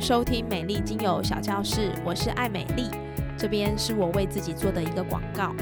[0.00, 2.88] 收听美丽精油小教室，我是爱美丽。
[3.36, 5.54] 这边是我为自己做的一个广告。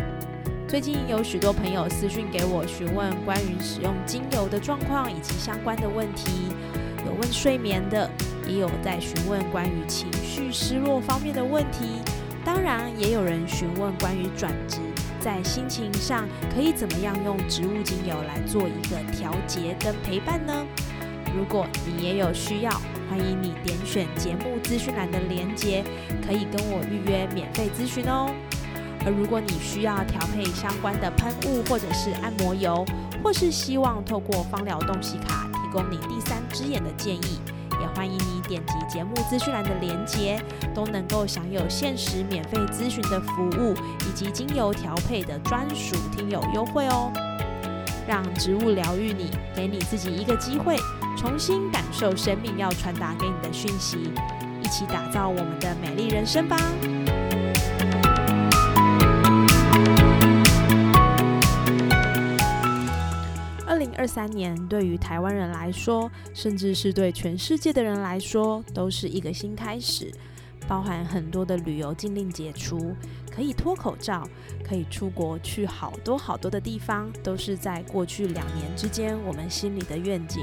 [0.69, 6.53] 最近有许多朋友私讯给我询问关于使用精油的状况以及相关的问题，
[7.05, 8.09] 有问睡眠的，
[8.47, 12.01] 也有在询问关于情绪失落方面的问题。
[12.45, 14.79] 当然，也有人询问关于转职，
[15.19, 20.65] 在心情上可以怎么样用植物精油来做一个调节跟陪伴呢？
[21.37, 22.71] 如果你也有需要，
[23.09, 25.83] 欢迎你点选节目资讯栏的连接，
[26.27, 28.31] 可以跟我预约免费咨询哦。
[29.07, 32.85] 而如果你需要调配相关的喷雾或者是按摩油，
[33.25, 37.41] 或是希望透过芳疗洞悉卡提供你第三只眼的建议，
[37.81, 40.39] 也欢迎你点击节目资讯栏的连接，
[40.75, 47.11] 都能够享有限时免费咨询的服务，以及精油调配的专属听友优惠哦。
[48.07, 50.77] 让植物疗愈你，给你自己一个机会。
[51.19, 54.13] 重新感受生命要传达给你的讯息，
[54.63, 56.57] 一起打造我们的美丽人生吧。
[63.67, 70.13] 二零二三年对于台湾人来说，甚至是对全世界的人来说，都是一个新开始，
[70.69, 72.95] 包含很多的旅游禁令解除，
[73.29, 74.23] 可以脱口罩，
[74.63, 80.41] 可以出国去好多好多的地方，都是在过去两年之间我们心里的愿景。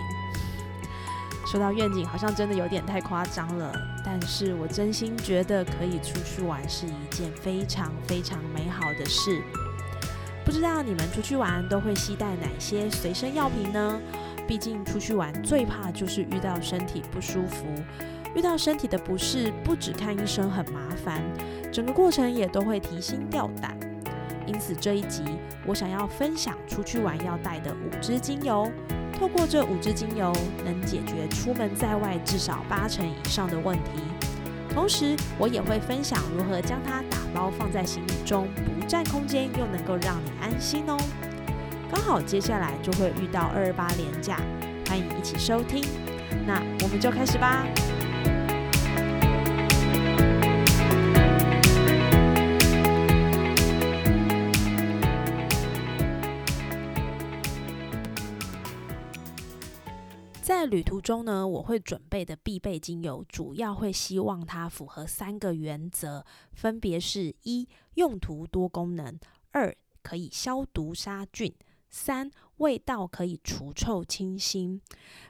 [1.55, 3.71] 说到愿景，好像真的有点太夸张了。
[4.03, 9.41] 但是我真心觉得，可以出去玩是一件非常非常美好的事。
[10.43, 13.97] 不知道你们出去玩都会携带哪些随身药品呢？
[14.45, 17.65] 毕竟出去玩最怕就是遇到身体不舒服，
[18.35, 21.23] 遇到身体的不适，不止看医生很麻烦，
[21.71, 23.77] 整个过程也都会提心吊胆。
[24.45, 25.23] 因此这一集，
[25.65, 28.69] 我想要分享出去玩要带的五支精油。
[29.17, 30.33] 透过这五支精油，
[30.63, 34.01] 能解决出门在外至少八成以上的问题。
[34.73, 38.47] 同时，我也会分享如何将它打包放在行李中，
[38.79, 40.97] 不占空间，又能够让你安心哦。
[41.89, 44.37] 刚好接下来就会遇到二二八连假，
[44.89, 45.85] 欢迎一起收听。
[46.45, 47.65] 那我们就开始吧。
[60.65, 69.13] 在旅途中呢，我会准备的必备精油，主要会希望它符合三个原则，分别是：一、用途多功能；
[69.51, 71.51] 二、可以消毒杀菌；
[71.91, 74.81] 三、味道可以除臭清新。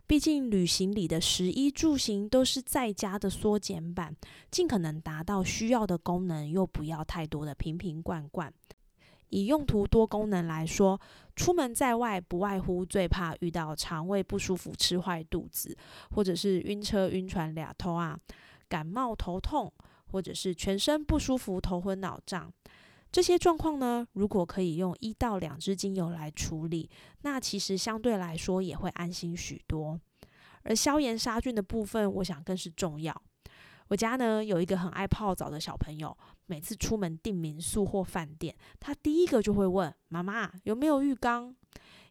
[0.08, 4.16] 毕竟旅行里的食衣住行都是在家的缩减版，
[4.50, 8.54] 尽可能达到需要的功能，又不要太多的瓶瓶罐罐。
[9.36, 10.98] 以用途多功能来说，
[11.36, 15.78] 出门在外不外乎最怕遇到肠胃不舒服、吃坏肚子，
[16.12, 18.18] 或者是晕车、晕船、俩头啊，
[18.70, 19.70] 感冒、头痛，
[20.06, 22.50] 或者是全身不舒服、头昏脑胀。
[23.12, 26.90] 这些状况呢，如果可以用一到两支精油来处理，
[27.24, 30.00] 那其实相对来说也会安心许多。
[30.64, 33.22] 而消炎杀菌的部分，我想更是重要。
[33.88, 36.18] 我家呢有一个很爱泡澡的小朋友。
[36.48, 41.56] 每次出门订民宿或饭店，他第一个就会问妈妈有没有浴缸。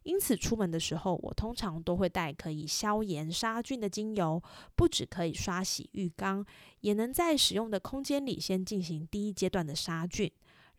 [0.03, 4.43] 因此，出门的时候，我通常都会带可以消炎杀菌的精油，
[4.75, 6.45] 不止可以刷洗浴缸，
[6.81, 10.29] 也能在使用的空间里先进行第一阶段的杀菌，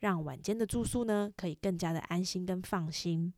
[0.01, 3.33] 让晚间的住宿呢可以更加的安心跟放心。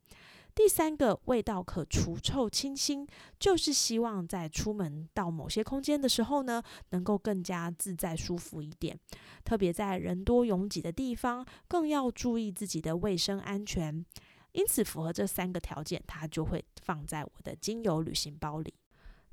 [0.55, 3.07] 第三个味道可除臭清新，
[3.39, 8.99] 就是希望在出门到某些空间的时候呢，能够更加自在舒服一点。
[9.45, 14.05] 特别在人多拥挤的地方，更要注意自己的卫生安全。
[14.51, 18.73] 因此，符合这三个条件，它就会放在我的精油旅行包里。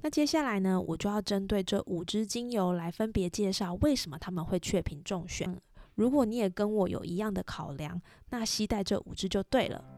[0.02, 5.58] 那接下来呢，我就要针对这五支精油来分别介绍为什么他们会确品中选。
[5.94, 9.95] 如果你也跟我有一样的考量，那携带这五支就对了。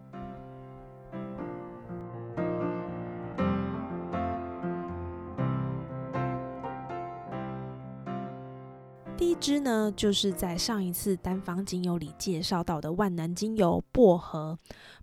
[9.18, 14.56] 第一支呢，就是在上一次单方精油里介绍到的万能精油薄荷。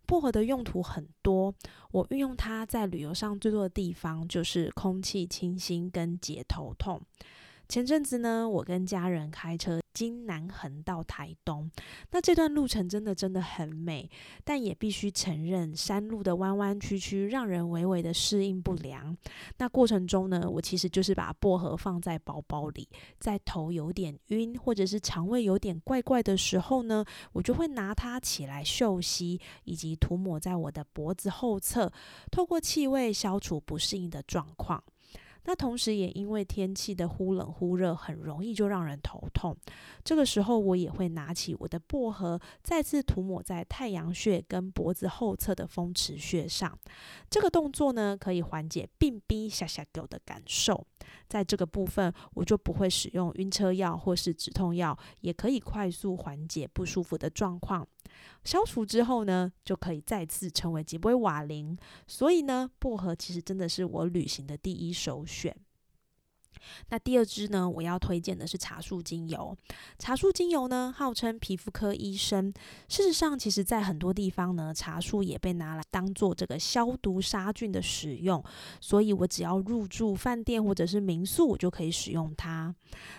[0.06, 1.54] 薄荷的用途很多，
[1.92, 7.02] 我运用它在旅游上最多的地方就是空气清新跟解头痛。
[7.68, 11.70] 前阵子呢，我跟家人开车经南横到台东，
[12.12, 14.10] 那这段路程真的真的很美，
[14.44, 19.16] 但也必须承认山路的弯弯曲曲让人微微的适应不良。
[19.58, 22.88] 那过程中呢，我其实就是把薄荷放在包包里，
[23.20, 31.92] 在头有点晕或者是肠胃有点怪怪的时候呢，我就会拿它起来嗅吸，以及涂抹在我的脖子后侧，
[32.30, 34.84] 透过气味消除不适应的状况。
[35.46, 39.56] 那同时，也因为天气的忽冷忽热，很容易就让人头痛。
[40.04, 46.78] 这个时候，我也会拿起我的薄荷，再次涂抹在太阳穴跟脖子后侧的风池穴上。
[47.30, 50.86] 这个动作呢，可以缓解病逼下下狗的感受。
[51.28, 57.88] 在这个部分，我就不会使用晕车药或是止痛药，也可以快速缓解不舒服的状况。
[58.44, 61.78] 消除之后呢，就可以再次成为吉波瓦林。
[62.08, 65.56] 所以呢，薄荷其实真的是我旅行的第一首选。
[66.90, 69.56] 那第二支呢，我要推荐的是茶树精油。
[70.00, 72.52] 茶树精油呢，号称皮肤科医生。
[72.90, 78.44] 事实上，其实在很多地方呢，茶树也被拿来当做这个消毒杀菌的使用。
[78.82, 82.74] 所以我只要入住饭店或者是民宿，我就可以使用它。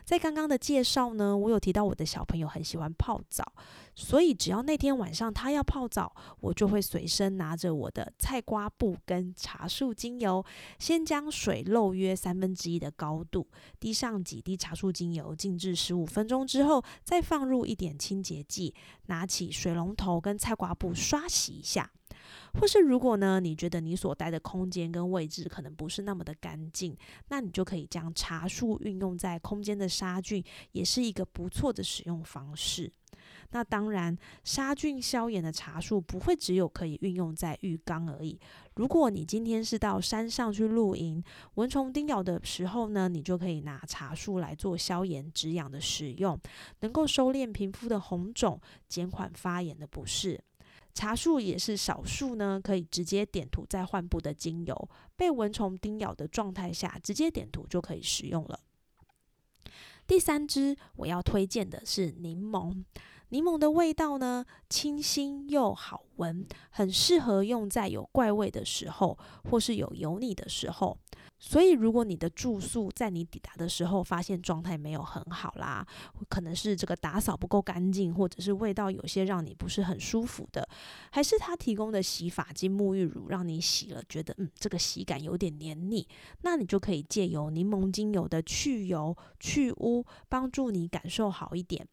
[0.04, 3.52] 在刚刚的介绍呢，我有提到我的小朋友很喜欢泡澡。
[3.98, 10.44] 所以，只要那天晚上他要泡澡，我就会随身拿着我的菜瓜布跟茶树精油，
[10.78, 13.48] 先将水漏约三分之一的高度，
[13.80, 18.74] 滴上几滴茶树精油，静置十五分钟之后，再放入一点清洁剂，
[19.06, 21.90] 拿起水龙头跟菜瓜布刷洗一下。
[22.60, 26.94] 或是如果呢，你觉得你所待的空间跟位置可能不是那么的干净，
[27.28, 32.92] 那你就可以将茶树运用在空间的杀菌，也是一个不错的使用方式。
[33.50, 38.38] 那当然，杀菌消炎的茶树不会只有可以运用在浴缸而已。
[38.74, 41.22] 如果你今天是到山上去露营，
[41.54, 46.38] 蚊虫叮咬的时候呢，你就可以拿茶树来做消炎止痒的使用，
[46.80, 50.42] 能够收敛皮肤的红肿，减缓发炎的不适。
[50.92, 58.60] 茶树也是少数呢，可以直接点涂在患部的精油，被蚊虫叮咬的状态下，直接点涂就可以使用了。
[60.06, 62.84] 第三支我要推荐的是柠檬。
[63.30, 69.18] 柠檬的味道呢，清新又好闻，很适合用在有怪味的时候，
[69.50, 70.96] 或是有油腻的时候。
[71.38, 75.86] 所以，如果你的住宿在你抵达的时候发现状态没有很好啦，
[76.30, 80.66] 可能是这个打扫不够干净，或者是味道有些让你不是很舒服的，
[81.10, 86.08] 还是他提供的洗发精、沐浴乳让你洗了觉得嗯这个洗感有点黏腻，
[86.40, 91.86] 那你就可以借由柠檬精油的去油去污，帮助你感受好一点。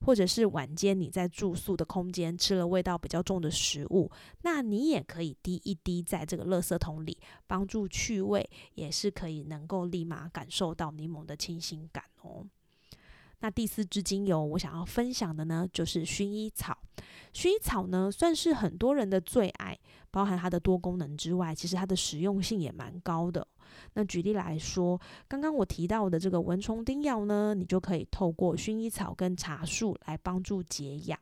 [0.00, 4.10] 或者是晚间你在住宿的空间吃了味道比较重的食物，
[4.42, 12.46] 那你也可以滴一滴在这个垃圾桶里，帮助去味，也是可以能够立马感受到柠檬的清新感哦。
[13.40, 16.76] 那第四支精油我想要分享的呢，就是薰衣草。
[17.32, 19.78] 薰衣草呢，算是很多人的最爱，
[20.10, 23.46] 包含它的多功能之外，其实它的实用性也蛮高的。
[23.92, 24.98] 那举例来说，
[25.28, 31.18] 刚刚我提到的这个蚊虫叮咬呢，你就可以透过薰衣草跟茶树来帮助解痒。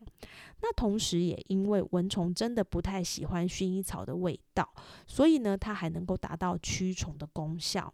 [0.63, 4.73] 那同时也因为蚊虫真的不太喜欢薰衣草的味道，
[5.07, 7.93] 所以呢，它还能够达到驱虫的功效。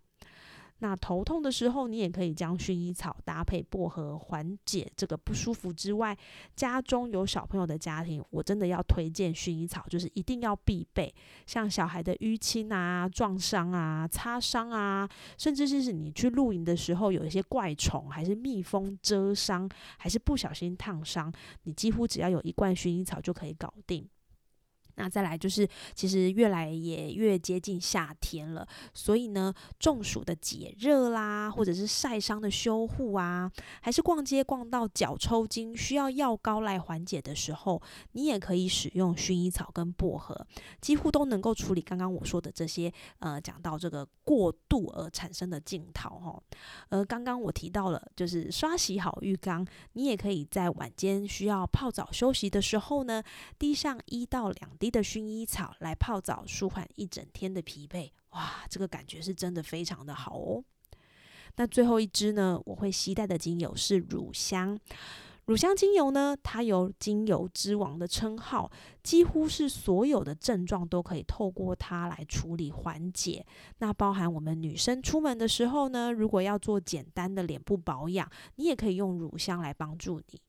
[0.81, 6.17] 那头痛的时候，你也可以将薰衣草搭配薄荷缓解这个不舒服之外，
[6.57, 11.15] 家中有小朋友的家庭，我真的要推荐薰衣草，就是一定要必备。
[11.47, 15.09] 像小孩的淤青啊、撞伤啊、擦伤啊，
[15.39, 19.69] 甚至是你去露营的时候有一些怪虫，还是蜜蜂蛰伤，
[19.99, 21.33] 还是不小心烫伤，
[21.65, 24.09] 你几乎只要有一罐薰衣草就可以搞定。
[25.01, 37.81] 那再来就是，其实越来也越接近夏天了，所以呢，中暑的解热啦，或者是晒伤的修护啊，还是逛街逛到脚抽筋需要药膏来缓解的时候，
[38.13, 40.47] 你也可以使用薰衣草跟薄荷，
[40.83, 46.43] 几乎都能够处理刚刚我说的这些，呃，讲到这个过度而产生的镜头哈。
[46.91, 53.23] 呃，刚刚我提到了，就是刷洗好浴缸，你也可以在晚间需要泡澡休息的时候呢，
[53.59, 54.90] 滴上一到两滴。
[54.91, 60.65] 的薰衣草来泡澡，舒缓一整天的疲惫，哇，这个感觉是真的非常的好哦。
[61.57, 64.79] 那最后一支呢，我会携带的精油是乳香。
[65.47, 68.71] 乳香精油呢，它有精油之王的称号，
[69.03, 73.45] 几乎是所有的症状都可以透过它来处理缓解。
[73.79, 80.41] 那包含我们女生出门的时候呢，如果要做简单的脸部保养，你也可以用乳香来帮助你。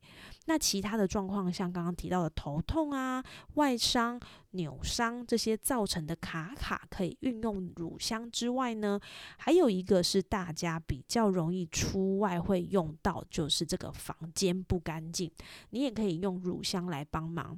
[0.46, 4.20] 那其他的状况，像刚刚提到的头痛啊、外伤、
[4.52, 9.00] 扭伤这些造成的卡卡，可以运用乳香之外呢，
[9.38, 15.32] 还有一个是大家比较容易出外会用到，就是这个房间不干净，
[15.70, 17.58] 你也可以用乳香来帮忙。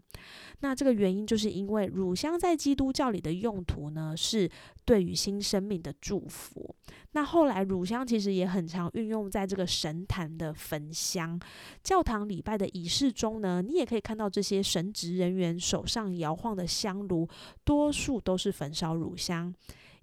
[0.60, 4.50] 那这个原因就是因为乳香在基督教里的用途呢，是
[4.86, 6.76] 对于新生命的祝福。
[7.14, 11.40] 那后来乳香其实也很常运用在这个神坛的焚香、
[11.84, 13.62] 教堂礼拜的仪式中呢。
[13.62, 17.28] 你也可以看到这些神职人员手上摇晃的香炉，
[17.64, 19.54] 多数都是焚烧乳香。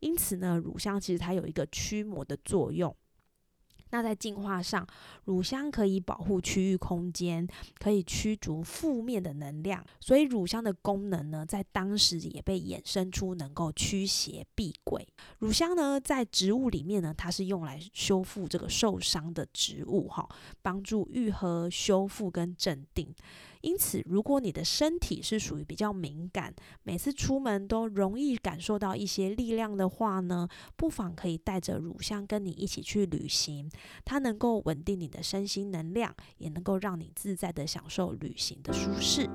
[0.00, 2.96] 因此呢，乳香其实它有一个驱魔的作用。
[3.90, 4.86] 那在进化上，
[5.24, 7.46] 乳香可以保护区域空间，
[7.78, 15.06] 可以驱逐负面的能量，所以乳香的功能呢，在当时也被衍生出能够驱邪避鬼。
[15.38, 20.28] 乳香呢，在植物里面呢，它是用来修复这个受伤的植物，哈，
[20.62, 23.14] 帮助愈合、修复跟镇定。
[23.60, 33.70] 因此，如果你的身体是属于比较敏感，每次出门都容易感受到一些力量的话呢，不妨可以带着乳香跟你一起去旅行，
[34.04, 39.28] 它能够稳定你的身心能量，也能够让你自在的享受旅行的舒适。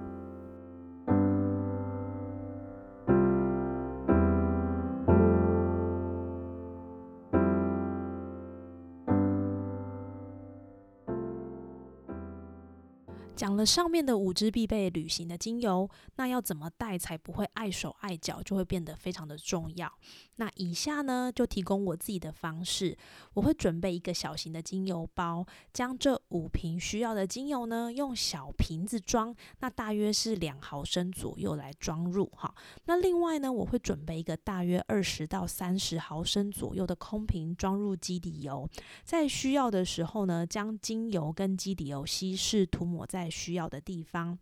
[13.56, 19.90] 讲了上面的五支必备旅行的精油，那要怎么带才不会碍手碍脚，就会变得非常的重要。
[20.36, 22.98] 那以下呢，就提供我自己的方式，
[23.34, 32.54] 我会准备一个小型的精油包，将这五瓶需要的精油呢，用小瓶子装，那大约是两毫升左右来装入哈。
[32.88, 38.70] 那另外呢，我会准备一个大约二十到三十毫升左右的空瓶，装入基底油，
[39.06, 43.30] 在需要的时候呢，将精油跟基底油稀释涂抹在。
[43.46, 44.36] 需要的地方，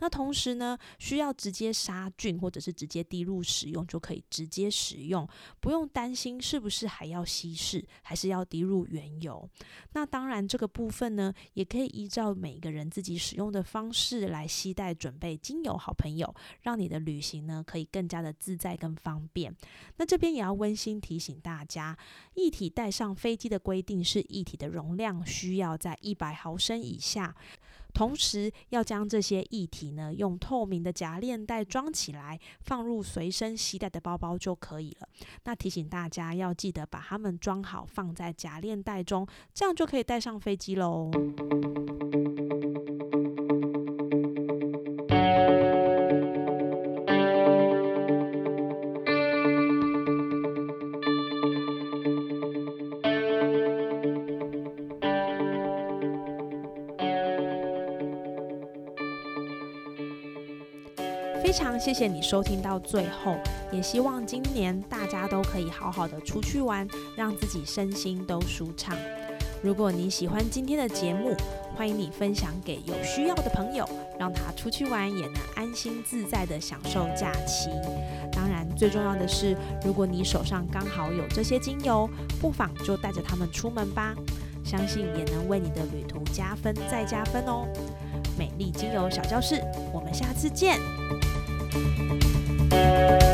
[0.00, 5.26] 那同时呢，需要直接杀菌或者是直接滴入使用，就可以直接使用，
[5.60, 9.48] 不用担心是不是还要稀释，还是要滴入原油。
[9.92, 19.54] 那当然，这个部分呢，也可以依照每个人自己使用的方式来携带准备精油，好朋友，让你的旅行呢可以更加的自在跟方便。
[19.96, 21.96] 那这边也要温馨提醒大家，
[22.34, 27.34] 液体带上飞机的规定是液体的容量需要在一百毫升以下。
[27.90, 35.08] 同时要将这些液体呢，用透明的夹链袋装起来，放入随身携带的包包就可以了。
[35.44, 41.10] 那提醒大家要记得把它们装好，放在夹链袋中，这样就可以带上飞机喽。
[61.50, 63.34] 非常谢谢你收听到最后，
[63.72, 68.96] 也希望今年大家都可以好好的出去玩，让自己身心都舒畅。
[69.60, 71.34] 如果你喜欢今天的节目，
[71.74, 73.84] 欢迎你分享给有需要的朋友，
[74.16, 77.68] 让他出去玩也能安心自在的享受假期。
[78.30, 82.08] 当然，最重要的是，如果你手上刚好有这些精油，
[82.40, 84.14] 不妨就带着它们出门吧，
[84.64, 87.66] 相信也能为你的旅途加分再加分哦。
[88.38, 89.60] 美丽精油小教室，
[89.92, 90.78] 我们下次见。
[91.80, 93.29] Música